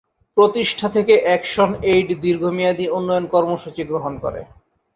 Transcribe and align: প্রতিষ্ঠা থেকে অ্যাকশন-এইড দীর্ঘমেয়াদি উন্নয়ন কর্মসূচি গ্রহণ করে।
প্রতিষ্ঠা 0.37 0.87
থেকে 0.95 1.13
অ্যাকশন-এইড 1.25 2.07
দীর্ঘমেয়াদি 2.23 2.85
উন্নয়ন 2.97 3.25
কর্মসূচি 3.33 3.81
গ্রহণ 3.83 4.13
করে। 4.23 4.41